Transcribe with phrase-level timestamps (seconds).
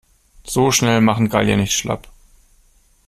[0.45, 2.11] So schnell machen Gallier nicht schlapp.